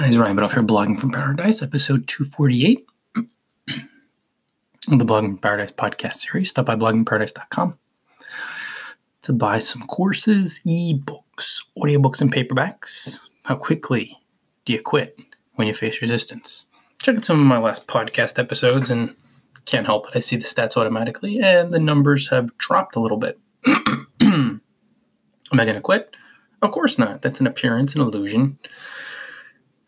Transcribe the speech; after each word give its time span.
guys, 0.00 0.18
Ryan 0.18 0.36
Biddulph 0.36 0.52
here, 0.52 0.62
Blogging 0.62 1.00
from 1.00 1.10
Paradise, 1.10 1.62
episode 1.62 2.06
248 2.06 2.86
of 3.16 4.98
the 4.98 5.06
Blogging 5.06 5.30
from 5.30 5.38
Paradise 5.38 5.72
podcast 5.72 6.16
series. 6.16 6.50
Stop 6.50 6.66
by 6.66 6.76
bloggingparadise.com 6.76 7.78
to 9.22 9.32
buy 9.32 9.58
some 9.58 9.86
courses, 9.86 10.60
ebooks, 10.66 11.62
audiobooks, 11.78 12.20
and 12.20 12.30
paperbacks. 12.30 13.20
How 13.44 13.56
quickly 13.56 14.14
do 14.66 14.74
you 14.74 14.82
quit 14.82 15.18
when 15.54 15.66
you 15.66 15.72
face 15.72 16.02
resistance? 16.02 16.66
Check 17.00 17.16
out 17.16 17.24
some 17.24 17.40
of 17.40 17.46
my 17.46 17.58
last 17.58 17.86
podcast 17.86 18.38
episodes 18.38 18.90
and 18.90 19.16
can't 19.64 19.86
help 19.86 20.08
it. 20.08 20.16
I 20.16 20.20
see 20.20 20.36
the 20.36 20.44
stats 20.44 20.76
automatically, 20.76 21.40
and 21.40 21.72
the 21.72 21.80
numbers 21.80 22.28
have 22.28 22.54
dropped 22.58 22.96
a 22.96 23.00
little 23.00 23.16
bit. 23.16 23.38
Am 24.20 24.60
I 25.52 25.64
going 25.64 25.74
to 25.74 25.80
quit? 25.80 26.14
Of 26.60 26.72
course 26.72 26.98
not. 26.98 27.22
That's 27.22 27.40
an 27.40 27.46
appearance, 27.46 27.94
an 27.94 28.02
illusion 28.02 28.58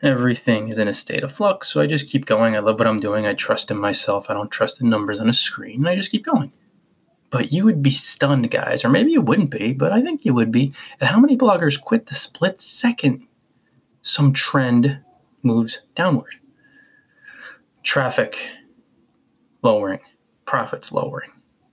everything 0.02 0.68
is 0.68 0.78
in 0.78 0.88
a 0.88 0.95
state 0.95 1.24
of 1.24 1.32
flux. 1.32 1.68
So 1.68 1.80
I 1.80 1.86
just 1.86 2.09
keep 2.09 2.27
going. 2.27 2.54
I 2.54 2.60
love 2.60 2.78
what 2.78 2.86
I'm 2.86 3.00
doing. 3.00 3.27
I 3.27 3.34
trust 3.34 3.70
in 3.70 3.78
myself. 3.78 4.30
I 4.30 4.34
don't 4.34 4.50
trust 4.50 4.78
the 4.78 4.86
numbers 4.86 5.20
on 5.20 5.28
a 5.28 5.32
screen. 5.32 5.86
I 5.86 5.96
just 5.96 6.10
keep 6.10 6.24
going. 6.24 6.52
But 7.30 7.52
you 7.52 7.64
would 7.64 7.82
be 7.82 7.90
stunned, 7.90 8.50
guys, 8.50 8.84
or 8.84 8.88
maybe 8.88 9.10
you 9.10 9.20
wouldn't 9.20 9.50
be, 9.50 9.73
but 9.73 9.92
I 9.92 10.00
think 10.00 10.24
you 10.24 10.32
would 10.32 10.50
be, 10.50 10.73
at 11.00 11.09
how 11.09 11.20
many 11.20 11.37
bloggers 11.37 11.80
quit 11.80 12.06
the 12.06 12.14
split 12.14 12.62
second 12.62 13.26
some 14.02 14.32
trend 14.32 15.00
moves 15.42 15.80
downward. 15.95 16.37
Traffic 17.82 18.51
lowering, 19.62 20.01
profits 20.46 20.90
lowering. 20.90 21.30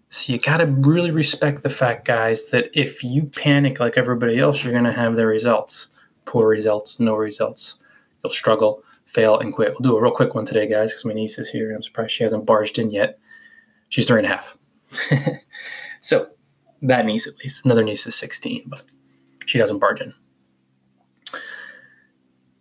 So 0.10 0.34
you 0.34 0.40
got 0.40 0.58
to 0.58 0.66
really 0.66 1.12
respect 1.12 1.64
the 1.64 1.70
fact, 1.70 2.06
guys, 2.06 2.50
that 2.50 2.70
if 2.74 3.04
you 3.04 3.26
panic 3.26 3.80
like 3.80 3.98
everybody 3.98 4.40
else, 4.40 4.64
you're 4.64 4.74
going 4.74 4.86
to 4.86 4.92
have 4.92 5.16
the 5.16 5.26
results 5.26 5.90
poor 6.26 6.50
results, 6.50 7.00
no 7.00 7.16
results 7.16 7.78
you'll 8.26 8.32
struggle, 8.32 8.84
fail, 9.06 9.38
and 9.38 9.54
quit. 9.54 9.70
We'll 9.70 9.92
do 9.92 9.98
a 9.98 10.02
real 10.02 10.12
quick 10.12 10.34
one 10.34 10.46
today, 10.46 10.68
guys, 10.68 10.92
because 10.92 11.06
my 11.06 11.14
niece 11.14 11.38
is 11.38 11.48
here. 11.48 11.74
I'm 11.74 11.84
surprised 11.84 12.12
she 12.12 12.24
hasn't 12.24 12.46
barged 12.46 12.80
in 12.80 12.90
yet. 12.90 13.20
She's 13.90 14.08
three 14.08 14.20
and 14.20 14.26
a 14.26 14.30
half. 14.30 14.58
so 16.02 16.30
that 16.82 17.06
niece, 17.06 17.28
at 17.28 17.38
least. 17.38 17.64
Another 17.66 17.84
niece 17.84 18.08
is 18.08 18.16
16, 18.16 18.64
but 18.66 18.82
she 19.46 19.60
doesn't 19.60 19.78
barge 19.78 20.02
in. 20.02 20.14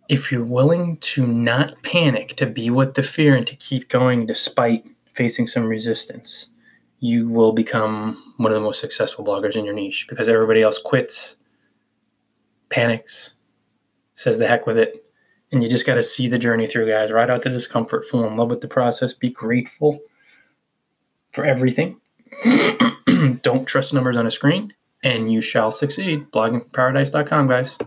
If 0.07 0.31
you're 0.31 0.43
willing 0.43 0.97
to 0.97 1.25
not 1.25 1.81
panic, 1.81 2.35
to 2.35 2.45
be 2.45 2.69
with 2.69 2.93
the 2.93 3.01
fear, 3.01 3.35
and 3.35 3.47
to 3.47 3.55
keep 3.55 3.89
going 3.89 4.27
despite 4.27 4.85
facing 5.13 5.47
some 5.47 5.65
resistance, 5.65 6.51
you 6.99 7.27
will 7.27 7.53
become 7.53 8.35
one 8.37 8.51
of 8.51 8.55
the 8.55 8.61
most 8.61 8.79
successful 8.79 9.25
bloggers 9.25 9.55
in 9.55 9.65
your 9.65 9.73
niche 9.73 10.05
because 10.07 10.29
everybody 10.29 10.61
else 10.61 10.77
quits, 10.77 11.37
panics, 12.69 13.33
says 14.13 14.37
the 14.37 14.47
heck 14.47 14.67
with 14.67 14.77
it, 14.77 15.04
and 15.51 15.61
you 15.61 15.69
just 15.69 15.85
got 15.85 15.95
to 15.95 16.01
see 16.01 16.27
the 16.27 16.39
journey 16.39 16.67
through, 16.67 16.87
guys. 16.87 17.11
Ride 17.11 17.29
out 17.29 17.43
the 17.43 17.49
discomfort, 17.49 18.05
fall 18.05 18.27
in 18.27 18.35
love 18.35 18.49
with 18.49 18.61
the 18.61 18.67
process, 18.67 19.13
be 19.13 19.29
grateful 19.29 19.99
for 21.33 21.45
everything. 21.45 21.99
Don't 23.41 23.65
trust 23.65 23.93
numbers 23.93 24.17
on 24.17 24.27
a 24.27 24.31
screen, 24.31 24.73
and 25.03 25.31
you 25.31 25.41
shall 25.41 25.71
succeed. 25.71 26.31
Bloggingparadise.com, 26.31 27.47
guys. 27.47 27.77